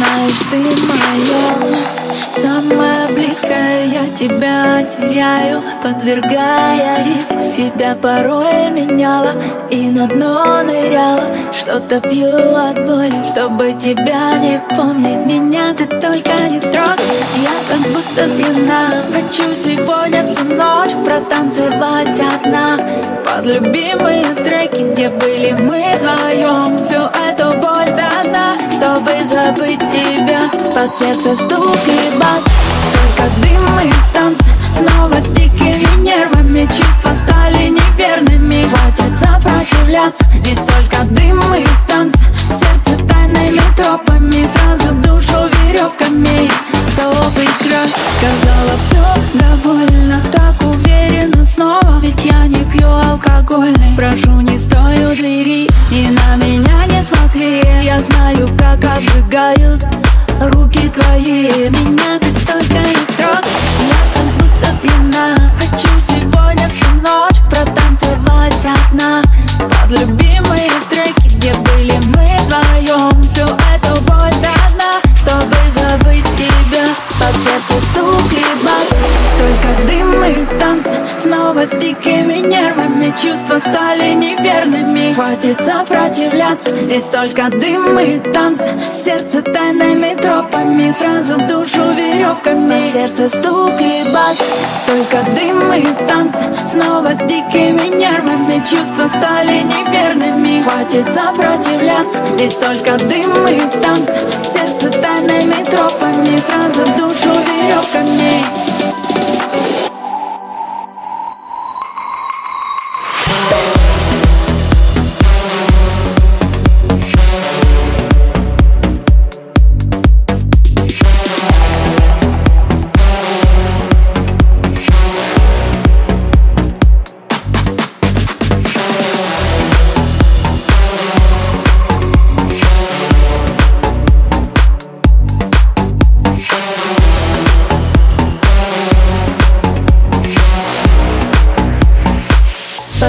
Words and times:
знаешь, 0.00 0.38
ты 0.50 0.56
моя. 0.86 2.00
Самая 2.30 3.08
близкая, 3.08 3.86
я 3.86 4.16
тебя 4.16 4.82
теряю 4.84 5.62
Подвергая 5.82 7.04
риску. 7.04 7.40
Себя, 7.40 7.94
порой 8.00 8.70
меняла 8.70 9.32
И 9.70 9.90
на 9.90 10.06
дно 10.06 10.62
ныряла, 10.62 11.24
что-то 11.52 12.00
пью 12.00 12.28
от 12.28 12.86
боли 12.86 13.14
Чтобы 13.28 13.72
тебя 13.74 14.38
не 14.38 14.60
помнить, 14.74 15.26
меня 15.26 15.74
ты 15.74 15.84
только 15.84 16.32
не 16.48 16.60
трогай. 16.60 17.20
Я 17.36 17.56
как 17.68 17.80
будто 17.92 18.28
пьяна, 18.36 19.04
хочу 19.12 19.54
сегодня 19.54 20.24
всю 20.24 20.44
ночь 20.44 20.92
Протанцевать 21.04 22.18
одна. 22.20 22.78
Под 23.24 23.44
любимые 23.44 24.24
треки 24.44 24.92
Где 24.92 25.10
были 25.10 25.52
мы 25.52 25.84
вдвоем, 25.98 26.82
всю 26.84 27.00
эту 27.00 27.50
боль 27.60 27.86
дана. 27.86 28.54
Чтобы 28.80 29.09
забыть 29.50 29.80
тебя 29.80 30.50
Под 30.74 30.94
сердце 30.94 31.34
стук 31.34 31.78
и 31.86 32.18
бас. 32.18 32.44
Только 32.92 33.30
дым 33.40 33.80
и 33.80 33.92
танцы 34.12 34.44
Снова 34.72 35.20
с 35.20 35.26
дикими 35.32 36.00
нервами 36.00 36.66
Чувства 36.66 37.14
стали 37.14 37.68
неверными. 37.68 38.68
Хватит 38.68 39.16
сопротивляться 39.16 40.24
Здесь 40.36 40.58
только 40.58 41.04
дым 41.10 41.40
и 41.54 41.64
танцы 41.88 42.20
Сердце 42.48 43.02
тайными 43.04 43.60
тропами 43.76 44.46
Сразу 44.46 44.94
душу 44.96 45.48
веревками. 45.64 46.50
Стоп 46.92 47.36
и 47.36 47.64
край 47.64 47.88
Сказала 48.18 48.78
все 48.78 49.04
довольно 49.34 50.22
Так 50.32 50.56
уверенно 50.62 51.44
снова. 51.44 52.00
Ведь 52.02 52.24
я 52.24 52.46
не 52.46 52.64
пью 52.64 52.88
алкогольный 52.88 53.96
Прошу 53.96 54.40
не 54.40 54.58
стой 54.58 55.04
у 55.06 55.14
двери. 55.14 55.68
И 55.90 56.08
на 56.08 56.36
меня 56.36 56.86
не 56.86 57.02
смотри 57.04 57.62
Я 57.82 58.00
как 58.76 58.84
обжигают 58.84 59.84
Руки 60.40 60.88
твои. 60.88 61.68
Меня 61.70 61.99
Снова 81.60 81.66
с 81.66 81.82
дикими 81.82 82.38
нервами. 82.38 83.14
Чувства 83.20 83.58
стали 83.58 84.14
неверными. 84.14 85.12
Хватит 85.12 85.60
сопротивляться. 85.60 86.70
Здесь 86.84 87.04
только 87.04 87.50
дым 87.50 87.98
и 87.98 88.18
танцы. 88.32 88.64
Сердце 88.90 89.42
тайными 89.42 90.14
тропами. 90.14 90.90
Сразу 90.90 91.36
душу 91.40 91.82
веревками. 91.92 92.84
Под 92.84 92.92
сердце 92.92 93.28
стук 93.28 93.72
и 93.78 94.02
бас. 94.10 94.38
Только 94.86 95.22
дым 95.34 95.72
и 95.74 95.86
танцы. 96.08 96.38
Снова 96.64 97.12
с 97.12 97.18
дикими 97.18 97.94
нервами. 97.94 98.64
Чувства 98.64 99.08
стали 99.08 99.60
неверными. 99.60 100.62
Хватит 100.62 101.06
сопротивляться. 101.12 102.18
Здесь 102.36 102.54
только 102.54 102.96
дым 103.04 103.32
и 103.48 103.60
танцы. 103.82 104.18
Сердце 104.40 104.88
тайными 104.88 105.62
тропами. 105.64 106.38
Сразу 106.38 106.84
душу 106.96 107.30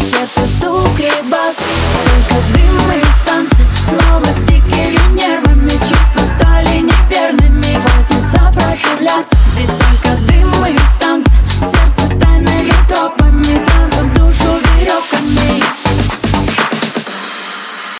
сердце 0.00 0.46
стук 0.56 0.98
ребас 0.98 1.56
Только 2.04 2.42
дым 2.52 2.92
и 2.92 3.02
танцы 3.26 3.66
Снова 3.84 4.24
с 4.24 4.50
дикими 4.50 5.14
нервами 5.14 5.70
Чувства 5.70 6.22
стали 6.38 6.78
неверными. 6.78 7.80
Хватит 7.80 8.30
сопротивляться. 8.30 9.36
Здесь 9.54 9.85